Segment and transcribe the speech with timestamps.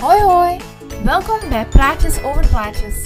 [0.00, 0.60] Hoi hoi,
[1.04, 3.02] welkom bij Praatjes over Plaatjes.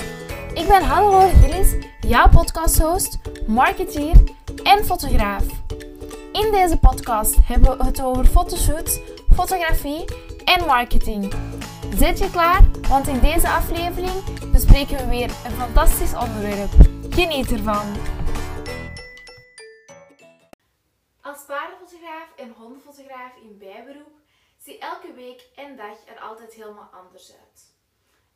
[0.54, 4.15] Ik ben Hannelore Gillis, jouw podcasthost, marketeer
[4.62, 5.45] en fotograaf.
[6.33, 9.01] In deze podcast hebben we het over fotoshoots,
[9.35, 10.05] fotografie
[10.45, 11.35] en marketing.
[11.95, 12.61] Zit je klaar?
[12.88, 16.70] Want in deze aflevering bespreken we weer een fantastisch onderwerp.
[17.11, 17.87] Geniet ervan!
[21.20, 24.22] Als paardenfotograaf en hondenfotograaf in bijberoep
[24.62, 27.74] ziet elke week en dag er altijd helemaal anders uit.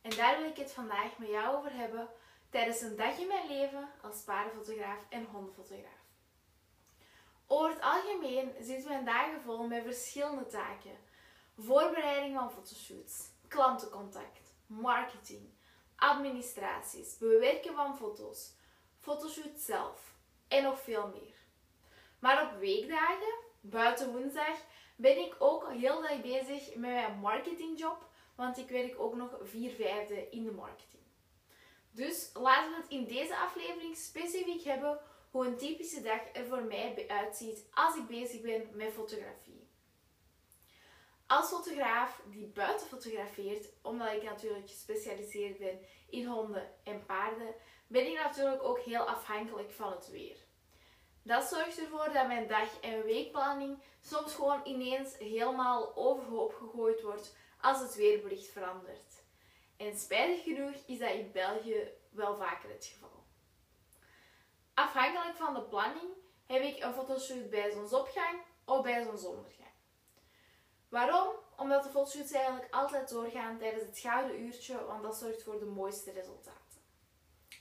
[0.01, 2.09] En daar wil ik het vandaag met jou over hebben
[2.49, 6.05] tijdens een dag in mijn leven als paardenfotograaf en hondenfotograaf.
[7.47, 10.97] Over het algemeen zitten mijn dagen vol met verschillende taken.
[11.57, 15.49] Voorbereiding van fotoshoots, klantencontact, marketing,
[15.95, 18.53] administraties, bewerken van foto's,
[18.99, 20.15] fotoshoot zelf
[20.47, 21.35] en nog veel meer.
[22.19, 24.57] Maar op weekdagen, buiten woensdag,
[24.97, 29.71] ben ik ook heel dag bezig met mijn marketingjob, want ik werk ook nog vier
[29.71, 31.03] vijfde in de marketing.
[31.91, 34.99] Dus laten we het in deze aflevering specifiek hebben
[35.31, 39.69] hoe een typische dag er voor mij uitziet als ik bezig ben met fotografie.
[41.27, 47.55] Als fotograaf die buiten fotografeert, omdat ik natuurlijk gespecialiseerd ben in honden en paarden,
[47.87, 50.46] ben ik natuurlijk ook heel afhankelijk van het weer.
[51.27, 57.35] Dat zorgt ervoor dat mijn dag- en weekplanning soms gewoon ineens helemaal overhoop gegooid wordt
[57.61, 59.23] als het weerbericht verandert.
[59.77, 63.23] En spijtig genoeg is dat in België wel vaker het geval.
[64.73, 66.11] Afhankelijk van de planning
[66.45, 69.73] heb ik een fotoshoot bij zonsopgang of bij zonsondergang.
[70.89, 71.35] Waarom?
[71.57, 75.65] Omdat de fotoshoots eigenlijk altijd doorgaan tijdens het gouden uurtje, want dat zorgt voor de
[75.65, 76.81] mooiste resultaten.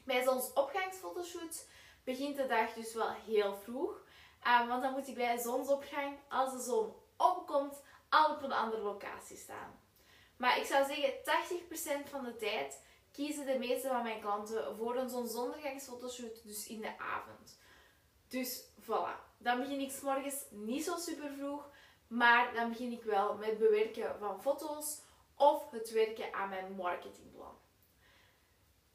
[0.05, 1.65] Bij zonsopgangsfotoshoots
[2.07, 4.03] begint de dag dus wel heel vroeg,
[4.47, 8.83] uh, want dan moet ik bij zonsopgang, als de zon opkomt, al op een andere
[8.83, 9.81] locatie staan.
[10.37, 11.13] Maar ik zou zeggen,
[12.07, 16.81] 80% van de tijd kiezen de meeste van mijn klanten voor een zonsondergangsfotoshoot, dus in
[16.81, 17.59] de avond.
[18.29, 21.71] Dus voilà, dan begin ik s morgens niet zo super vroeg,
[22.07, 25.01] maar dan begin ik wel met bewerken van foto's
[25.37, 27.55] of het werken aan mijn marketingplan.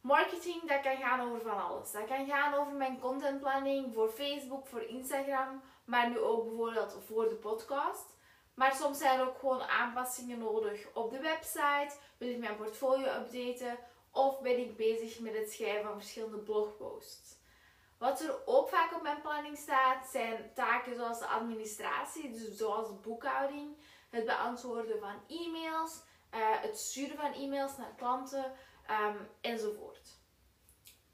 [0.02, 1.92] Marketing, dat kan gaan over van alles.
[1.92, 7.30] Dat kan gaan over mijn contentplanning voor Facebook, voor Instagram, maar nu ook bijvoorbeeld voor
[7.30, 8.06] de podcast.
[8.54, 11.96] Maar soms zijn er ook gewoon aanpassingen nodig op de website.
[12.18, 13.78] Wil ik mijn portfolio updaten
[14.12, 17.40] of ben ik bezig met het schrijven van verschillende blogposts.
[17.98, 23.00] Wat er ook vaak op mijn planning staat, zijn taken zoals de administratie, dus zoals
[23.02, 23.78] boekhouding,
[24.10, 26.02] het beantwoorden van e-mails,
[26.40, 28.54] het sturen van e-mails naar klanten
[28.90, 30.20] um, enzovoort.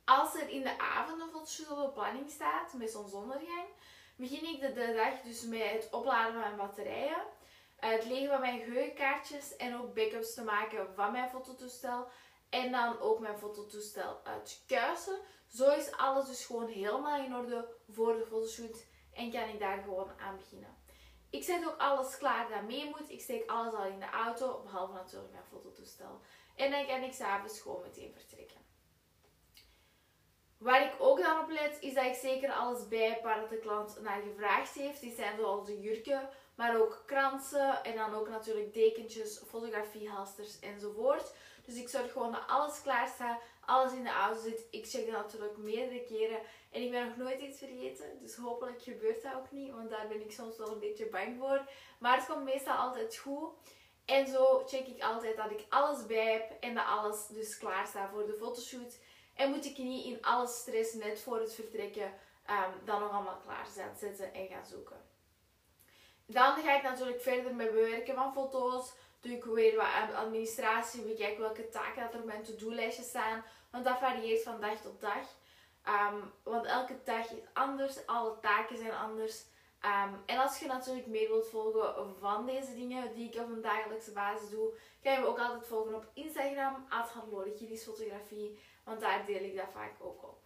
[0.05, 3.67] Als er in de avond een fotoshoot op de planning staat met zonsondergang,
[4.16, 7.23] begin ik de, dag dus met het opladen van mijn batterijen,
[7.75, 12.07] het leggen van mijn geheugenkaartjes en ook backups te maken van mijn fototoestel
[12.50, 15.19] en dan ook mijn fototoestel uitkuisen.
[15.47, 19.81] Zo is alles dus gewoon helemaal in orde voor de fotoshoot en kan ik daar
[19.83, 20.77] gewoon aan beginnen.
[21.38, 23.09] Ik zet ook alles klaar dat mee moet.
[23.09, 26.22] Ik steek alles al in de auto, behalve natuurlijk mijn fototoestel.
[26.56, 28.58] En dan kan ik s'avonds gewoon meteen vertrekken.
[30.58, 34.02] Waar ik ook dan op let, is dat ik zeker alles bij waar de klant
[34.02, 35.02] naar gevraagd heeft.
[35.02, 41.34] Die zijn zoals de jurken, maar ook kransen en dan ook natuurlijk dekentjes, fotografiehalsters enzovoort.
[41.66, 44.66] Dus ik zorg gewoon dat alles klaar staat, alles in de auto zit.
[44.69, 46.39] Ik check dat natuurlijk meerdere keren
[46.72, 48.19] en ik ben nog nooit iets vergeten.
[48.19, 51.38] Dus hopelijk gebeurt dat ook niet, want daar ben ik soms wel een beetje bang
[51.39, 51.69] voor.
[52.00, 53.50] Maar het komt meestal altijd goed.
[54.06, 57.88] En zo check ik altijd dat ik alles bij heb en dat alles dus klaar
[57.88, 59.00] staat voor de fotoshoot.
[59.33, 62.13] En moet ik niet in alle stress net voor het vertrekken
[62.50, 63.67] um, dan nog allemaal klaar
[63.97, 65.06] zetten en gaan zoeken.
[66.25, 68.94] Dan ga ik natuurlijk verder met bewerken van foto's.
[69.27, 73.43] Doe ik weer wat administratie, bekijk welke taken er op mijn to-do-lijstje staan.
[73.71, 75.35] Want dat varieert van dag tot dag.
[76.11, 79.43] Um, want elke dag is anders, alle taken zijn anders.
[79.81, 83.61] Um, en als je natuurlijk meer wilt volgen van deze dingen die ik op een
[83.61, 86.88] dagelijkse basis doe, kan je me ook altijd volgen op Instagram,
[87.77, 90.39] fotografie, want daar deel ik dat vaak ook op.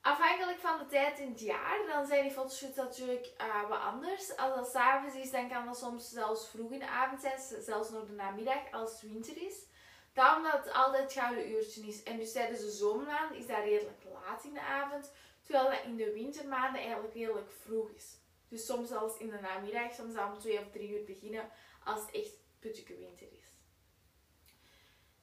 [0.00, 4.36] Afhankelijk van de tijd in het jaar, dan zijn die fotoshoots natuurlijk uh, wat anders.
[4.36, 7.90] Als dat s'avonds is, dan kan dat soms zelfs vroeg in de avond zijn, zelfs
[7.90, 9.68] nog de namiddag als het winter is.
[10.12, 12.02] Daarom dat het altijd het gouden uurtje is.
[12.02, 15.12] En dus tijdens de zomermaanden is dat redelijk laat in de avond.
[15.42, 18.18] Terwijl dat in de wintermaanden eigenlijk redelijk vroeg is.
[18.48, 21.50] Dus soms zelfs in de namiddag, soms om twee of drie uur beginnen
[21.84, 23.44] als het echt putje winter is.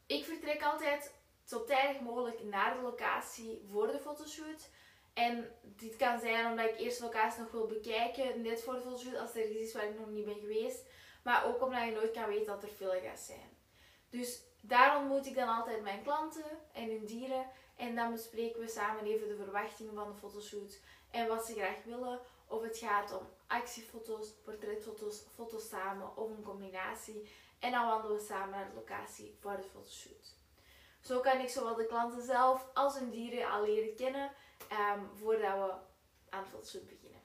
[0.06, 1.14] Ik vertrek altijd
[1.48, 4.70] zo tijdig mogelijk naar de locatie voor de fotoshoot.
[5.14, 8.82] En dit kan zijn omdat ik eerst de locatie nog wil bekijken, net voor de
[8.82, 10.86] fotoshoot, als er iets is waar ik nog niet ben geweest.
[11.24, 13.58] Maar ook omdat je nooit kan weten dat er veel gaat zijn.
[14.10, 17.46] Dus daar ontmoet ik dan altijd mijn klanten en hun dieren.
[17.76, 20.80] En dan bespreken we samen even de verwachtingen van de fotoshoot
[21.12, 22.20] en wat ze graag willen.
[22.48, 27.30] Of het gaat om actiefoto's, portretfoto's, foto's samen of een combinatie.
[27.60, 30.37] En dan wandelen we samen naar de locatie voor de fotoshoot.
[31.08, 34.32] Zo kan ik zowel de klanten zelf als hun dieren al leren kennen
[34.72, 35.74] um, voordat we
[36.30, 37.22] aan de fotoshoot beginnen.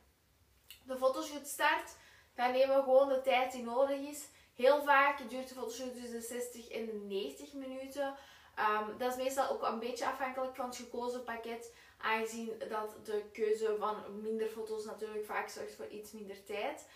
[0.85, 1.97] De fotoshoot start,
[2.35, 4.29] dan nemen we gewoon de tijd die nodig is.
[4.55, 8.15] Heel vaak duurt de fotoshoot tussen de 60 en de 90 minuten.
[8.59, 13.25] Um, dat is meestal ook een beetje afhankelijk van het gekozen pakket, aangezien dat de
[13.33, 16.87] keuze van minder foto's natuurlijk vaak zorgt voor iets minder tijd.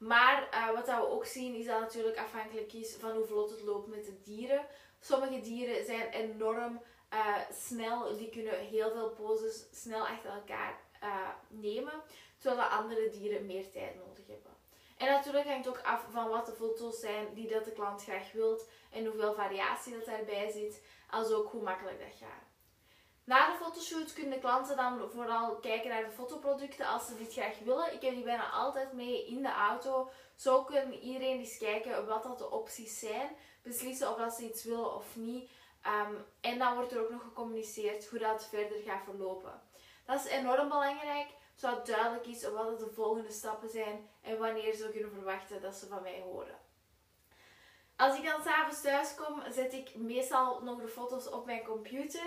[0.00, 3.50] Maar uh, wat we ook zien is dat het natuurlijk afhankelijk is van hoe vlot
[3.50, 4.66] het loopt met de dieren.
[5.00, 6.80] Sommige dieren zijn enorm
[7.12, 12.02] uh, snel, die kunnen heel veel poses snel achter elkaar uh, nemen,
[12.38, 14.56] terwijl andere dieren meer tijd nodig hebben.
[14.96, 18.02] En natuurlijk hangt het ook af van wat de foto's zijn die dat de klant
[18.02, 22.48] graag wilt en hoeveel variatie dat daarbij zit, als ook hoe makkelijk dat gaat.
[23.24, 27.32] Na de fotoshoot kunnen de klanten dan vooral kijken naar de fotoproducten als ze dit
[27.32, 27.94] graag willen.
[27.94, 30.10] Ik heb die bijna altijd mee in de auto.
[30.34, 33.28] Zo kan iedereen eens kijken wat dat de opties zijn.
[33.62, 35.50] Beslissen of dat ze iets willen of niet.
[35.86, 39.62] Um, en dan wordt er ook nog gecommuniceerd hoe dat verder gaat verlopen.
[40.04, 44.90] Dat is enorm belangrijk, zodat duidelijk is wat de volgende stappen zijn en wanneer ze
[44.90, 46.58] kunnen verwachten dat ze van mij horen.
[47.96, 52.26] Als ik dan s'avonds thuis kom, zet ik meestal nog de foto's op mijn computer.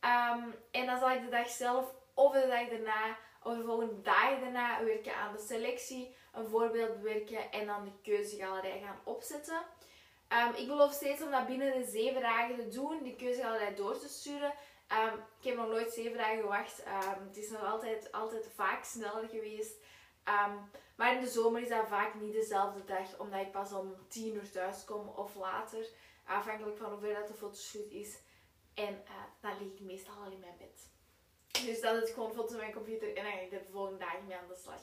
[0.00, 4.00] Um, en dan zal ik de dag zelf of de dag daarna of de volgende
[4.00, 9.62] dagen daarna werken aan de selectie, een voorbeeld bewerken en dan de keuzegalerij gaan opzetten.
[10.28, 13.98] Um, ik beloof steeds om dat binnen de 7 dagen te doen, die keuzegalerij door
[13.98, 14.52] te sturen.
[14.92, 16.82] Um, ik heb nog nooit 7 dagen gewacht.
[17.26, 19.76] het is nog altijd, altijd vaak sneller geweest.
[20.96, 24.34] maar in de zomer is dat vaak niet dezelfde dag, omdat ik pas om 10
[24.34, 25.86] uur thuis kom of later.
[26.24, 28.18] Afhankelijk van hoeveel dat de fotoshoot is.
[28.74, 30.90] En uh, dan lig ik meestal al in mijn bed.
[31.64, 34.26] Dus dat is gewoon foto's op mijn computer en dan ga ik de volgende dagen
[34.26, 34.80] mee aan de slag.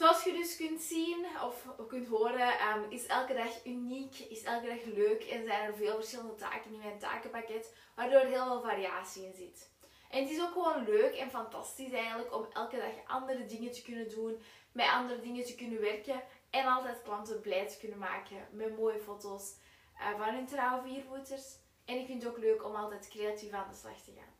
[0.00, 4.66] Zoals je dus kunt zien of kunt horen, um, is elke dag uniek, is elke
[4.66, 8.60] dag leuk en zijn er veel verschillende taken in mijn takenpakket, waardoor er heel veel
[8.60, 9.70] variatie in zit.
[10.10, 13.82] En het is ook gewoon leuk en fantastisch eigenlijk om elke dag andere dingen te
[13.82, 14.42] kunnen doen,
[14.72, 19.00] met andere dingen te kunnen werken en altijd klanten blij te kunnen maken met mooie
[19.00, 19.56] foto's
[19.94, 21.56] uh, van hun trouwe viervoeters.
[21.84, 24.39] En ik vind het ook leuk om altijd creatief aan de slag te gaan.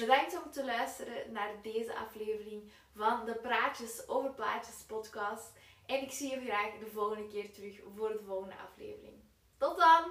[0.00, 2.62] Bedankt om te luisteren naar deze aflevering
[2.96, 5.52] van de Praatjes over Plaatjes podcast.
[5.86, 9.14] En ik zie je graag de volgende keer terug voor de volgende aflevering.
[9.58, 10.02] Tot dan!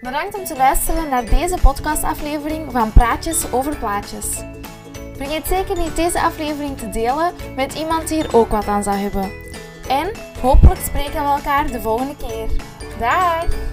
[0.00, 4.42] Bedankt om te luisteren naar deze podcastaflevering van Praatjes over Plaatjes.
[5.16, 8.96] Vergeet zeker niet deze aflevering te delen met iemand die hier ook wat aan zou
[8.96, 9.32] hebben.
[9.88, 12.48] En hopelijk spreken we elkaar de volgende keer.
[12.98, 13.69] Dag!